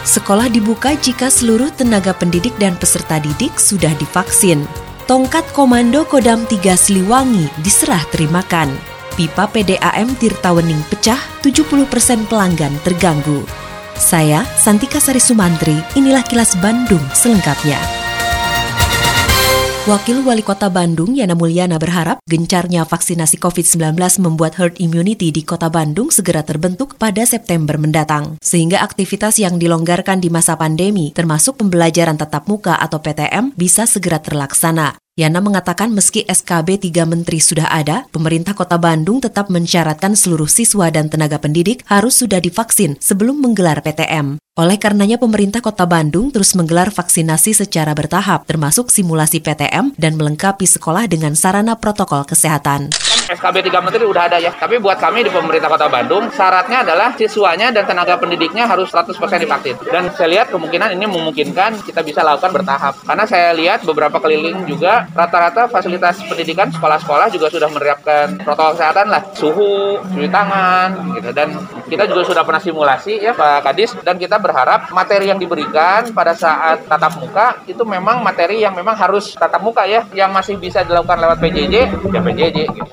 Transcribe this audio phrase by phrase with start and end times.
[0.00, 4.64] Sekolah dibuka jika seluruh tenaga pendidik dan peserta didik sudah divaksin.
[5.04, 8.72] Tongkat Komando Kodam 3 Siliwangi diserah terimakan.
[9.18, 13.44] Pipa PDAM Tirtawening pecah, 70% pelanggan terganggu.
[14.00, 17.99] Saya, Santika Sari Sumantri, inilah kilas Bandung selengkapnya.
[19.90, 25.66] Wakil Wali Kota Bandung Yana Mulyana berharap gencarnya vaksinasi COVID-19 membuat herd immunity di Kota
[25.66, 28.38] Bandung segera terbentuk pada September mendatang.
[28.38, 34.22] Sehingga aktivitas yang dilonggarkan di masa pandemi, termasuk pembelajaran tatap muka atau PTM, bisa segera
[34.22, 34.94] terlaksana.
[35.20, 40.88] Yana mengatakan meski SKB 3 Menteri sudah ada, pemerintah kota Bandung tetap mensyaratkan seluruh siswa
[40.88, 44.40] dan tenaga pendidik harus sudah divaksin sebelum menggelar PTM.
[44.56, 50.64] Oleh karenanya pemerintah kota Bandung terus menggelar vaksinasi secara bertahap, termasuk simulasi PTM dan melengkapi
[50.64, 52.88] sekolah dengan sarana protokol kesehatan.
[53.30, 54.50] SKB 3 Menteri udah ada ya.
[54.50, 59.14] Tapi buat kami di pemerintah Kota Bandung, syaratnya adalah siswanya dan tenaga pendidiknya harus 100%
[59.38, 59.78] divaksin.
[59.86, 62.98] Dan saya lihat kemungkinan ini memungkinkan kita bisa lakukan bertahap.
[63.06, 69.06] Karena saya lihat beberapa keliling juga rata-rata fasilitas pendidikan sekolah-sekolah juga sudah menerapkan protokol kesehatan
[69.06, 69.22] lah.
[69.30, 71.30] Suhu, cuci tangan, gitu.
[71.30, 71.54] Dan
[71.86, 73.94] kita juga sudah pernah simulasi ya Pak Kadis.
[74.02, 78.98] Dan kita berharap materi yang diberikan pada saat tatap muka itu memang materi yang memang
[78.98, 80.02] harus tatap muka ya.
[80.10, 81.74] Yang masih bisa dilakukan lewat PJJ,
[82.10, 82.90] ya PJJ gitu.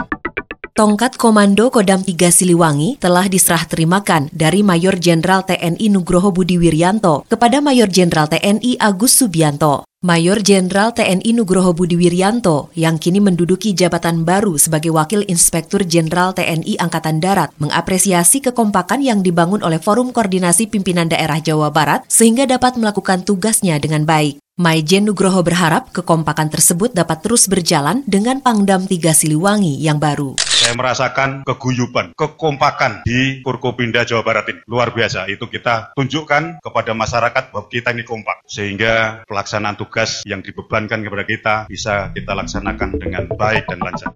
[0.77, 7.25] Tongkat Komando Kodam 3 Siliwangi telah diserah terimakan dari Mayor Jenderal TNI Nugroho Budi Wiryanto
[7.25, 9.89] kepada Mayor Jenderal TNI Agus Subianto.
[10.05, 16.37] Mayor Jenderal TNI Nugroho Budi Wiryanto yang kini menduduki jabatan baru sebagai Wakil Inspektur Jenderal
[16.37, 22.45] TNI Angkatan Darat mengapresiasi kekompakan yang dibangun oleh Forum Koordinasi Pimpinan Daerah Jawa Barat sehingga
[22.45, 24.37] dapat melakukan tugasnya dengan baik.
[24.61, 30.37] Maijen Nugroho berharap kekompakan tersebut dapat terus berjalan dengan Pangdam 3 Siliwangi yang baru.
[30.67, 34.59] Saya merasakan keguyuban, kekompakan di Forkopinda Jawa Barat ini.
[34.67, 38.43] Luar biasa, itu kita tunjukkan kepada masyarakat bahwa kita ini kompak.
[38.51, 44.11] Sehingga pelaksanaan tugas yang dibebankan kepada kita bisa kita laksanakan dengan baik dan lancar.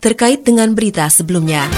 [0.00, 1.68] Terkait dengan berita sebelumnya,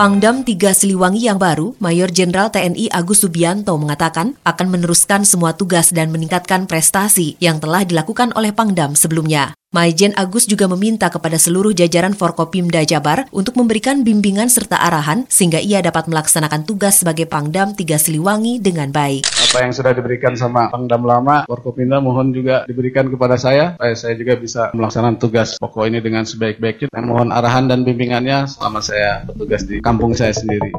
[0.00, 5.92] Pangdam 3 Siliwangi yang baru, Mayor Jenderal TNI Agus Subianto mengatakan akan meneruskan semua tugas
[5.92, 9.52] dan meningkatkan prestasi yang telah dilakukan oleh Pangdam sebelumnya.
[9.76, 15.60] Maijen Agus juga meminta kepada seluruh jajaran Forkopimda Jabar untuk memberikan bimbingan serta arahan sehingga
[15.60, 19.39] ia dapat melaksanakan tugas sebagai Pangdam Tiga Siliwangi dengan baik.
[19.50, 24.14] Apa yang sudah diberikan sama Pangdam lama, Forkopimda mohon juga diberikan kepada saya, supaya saya
[24.14, 26.86] juga bisa melaksanakan tugas pokok ini dengan sebaik-baiknya.
[26.86, 30.70] Dan mohon arahan dan bimbingannya selama saya bertugas di kampung saya sendiri.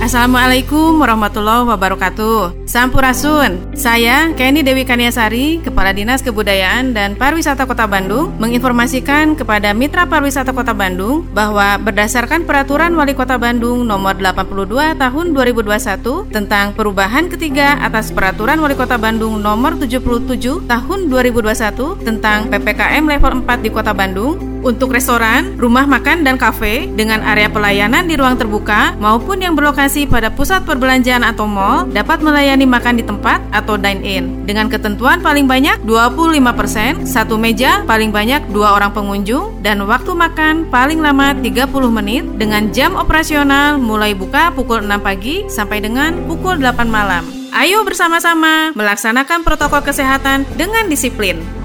[0.00, 2.64] Assalamualaikum warahmatullahi wabarakatuh.
[2.64, 3.76] Sampurasun.
[3.76, 10.56] Saya Kenny Dewi Kaniasari, Kepala Dinas Kebudayaan dan Pariwisata Kota Bandung, menginformasikan kepada Mitra Pariwisata
[10.56, 17.80] Kota Bandung bahwa berdasarkan Peraturan Wali Kota Bandung Nomor 82 Tahun 2021 tentang perubahan ketiga
[17.80, 23.96] atas Peraturan Wali Kota Bandung Nomor 77 Tahun 2021 tentang PPKM level 4 di Kota
[23.96, 29.56] Bandung, untuk restoran, rumah makan, dan kafe dengan area pelayanan di ruang terbuka maupun yang
[29.56, 35.24] berlokasi pada pusat perbelanjaan atau mall dapat melayani makan di tempat atau dine-in dengan ketentuan
[35.24, 41.32] paling banyak 25%, satu meja paling banyak dua orang pengunjung, dan waktu makan paling lama
[41.36, 47.24] 30 menit dengan jam operasional mulai buka pukul 6 pagi sampai dengan pukul 8 malam.
[47.50, 51.59] Ayo bersama-sama melaksanakan protokol kesehatan dengan disiplin.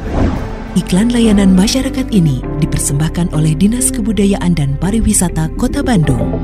[0.76, 6.36] Iklan layanan masyarakat ini dipersembahkan oleh Dinas Kebudayaan dan Pariwisata Kota Bandung.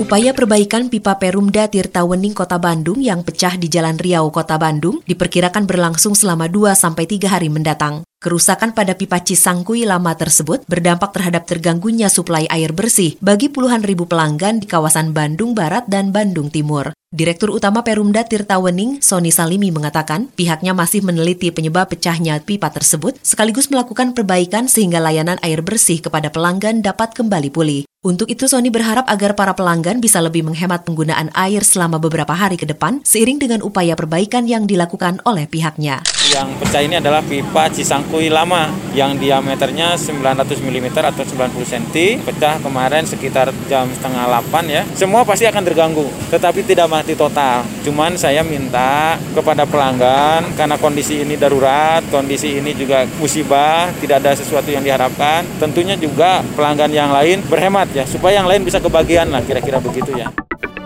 [0.00, 5.68] Upaya perbaikan pipa Perumda Tirtawening Kota Bandung yang pecah di Jalan Riau Kota Bandung diperkirakan
[5.68, 8.00] berlangsung selama 2 sampai 3 hari mendatang.
[8.22, 14.06] Kerusakan pada pipa Cisangkui lama tersebut berdampak terhadap terganggunya suplai air bersih bagi puluhan ribu
[14.06, 16.94] pelanggan di kawasan Bandung Barat dan Bandung Timur.
[17.10, 23.18] Direktur Utama Perumda Tirta Wening, Sony Salimi mengatakan pihaknya masih meneliti penyebab pecahnya pipa tersebut
[23.26, 27.82] sekaligus melakukan perbaikan sehingga layanan air bersih kepada pelanggan dapat kembali pulih.
[28.02, 32.58] Untuk itu Sony berharap agar para pelanggan bisa lebih menghemat penggunaan air selama beberapa hari
[32.58, 36.02] ke depan seiring dengan upaya perbaikan yang dilakukan oleh pihaknya.
[36.26, 42.20] Yang pecah ini adalah pipa Cisangkui kue lama yang diameternya 900 mm atau 90 cm
[42.28, 47.64] pecah kemarin sekitar jam setengah 8 ya semua pasti akan terganggu tetapi tidak mati total
[47.80, 54.36] cuman saya minta kepada pelanggan karena kondisi ini darurat kondisi ini juga musibah tidak ada
[54.36, 59.32] sesuatu yang diharapkan tentunya juga pelanggan yang lain berhemat ya supaya yang lain bisa kebagian
[59.32, 60.28] lah kira-kira begitu ya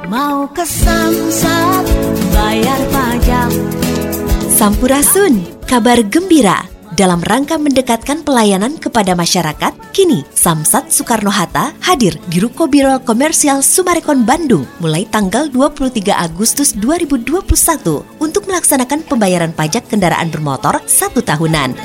[0.07, 1.83] Mau ke Samsat
[2.31, 3.51] bayar pajak.
[4.55, 6.76] Sampurasun, kabar gembira.
[6.97, 14.25] Dalam rangka mendekatkan pelayanan kepada masyarakat, kini Samsat Soekarno-Hatta hadir di Ruko Biro Komersial Sumarekon
[14.25, 17.45] Bandung mulai tanggal 23 Agustus 2021
[18.17, 21.77] untuk melaksanakan pembayaran pajak kendaraan bermotor satu tahunan.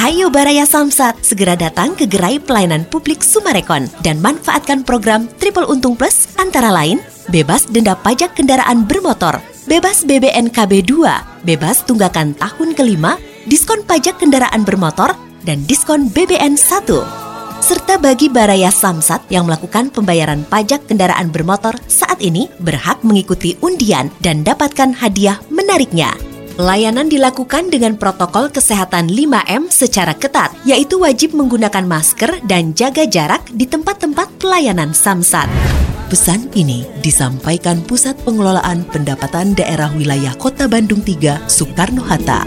[0.00, 5.92] Ayo Baraya Samsat, segera datang ke gerai pelayanan publik Sumarekon dan manfaatkan program Triple Untung
[5.92, 13.16] Plus antara lain bebas denda pajak kendaraan bermotor, bebas BBNKB 2, bebas tunggakan tahun kelima,
[13.44, 15.12] diskon pajak kendaraan bermotor,
[15.44, 17.24] dan diskon BBN 1.
[17.64, 24.12] Serta bagi Baraya Samsat yang melakukan pembayaran pajak kendaraan bermotor saat ini berhak mengikuti undian
[24.20, 26.12] dan dapatkan hadiah menariknya.
[26.54, 33.42] Pelayanan dilakukan dengan protokol kesehatan 5M secara ketat, yaitu wajib menggunakan masker dan jaga jarak
[33.50, 35.83] di tempat-tempat pelayanan Samsat.
[36.14, 42.46] Pesan ini disampaikan Pusat Pengelolaan Pendapatan Daerah Wilayah Kota Bandung 3, Soekarno-Hatta.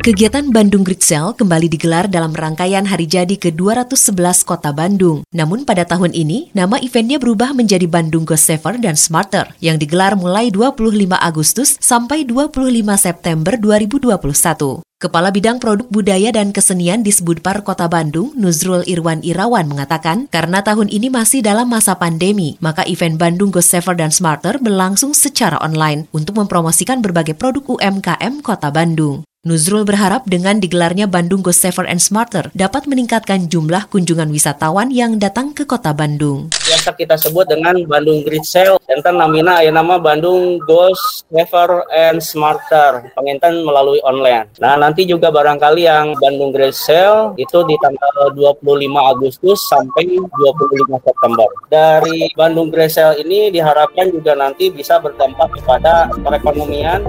[0.00, 5.28] Kegiatan Bandung Great Sale kembali digelar dalam rangkaian hari jadi ke-211 Kota Bandung.
[5.28, 10.16] Namun pada tahun ini, nama eventnya berubah menjadi Bandung Go Safer dan Smarter yang digelar
[10.16, 14.80] mulai 25 Agustus sampai 25 September 2021.
[14.80, 20.64] Kepala Bidang Produk Budaya dan Kesenian di Sbudpar Kota Bandung, Nuzrul Irwan Irawan mengatakan, karena
[20.64, 25.60] tahun ini masih dalam masa pandemi, maka event Bandung Go Safer dan Smarter berlangsung secara
[25.60, 29.28] online untuk mempromosikan berbagai produk UMKM Kota Bandung.
[29.40, 35.16] Nuzrul berharap dengan digelarnya Bandung Go Safer and Smarter dapat meningkatkan jumlah kunjungan wisatawan yang
[35.16, 36.52] datang ke kota Bandung.
[36.52, 40.92] Biasa kita sebut dengan Bandung Great Sale, enten namina ya nama Bandung Go
[41.32, 44.44] Safer and Smarter, penginten melalui online.
[44.60, 48.60] Nah nanti juga barangkali yang Bandung Great Sale itu di tanggal 25
[48.92, 51.48] Agustus sampai 25 September.
[51.72, 57.08] Dari Bandung Great Sale ini diharapkan juga nanti bisa berdampak kepada perekonomian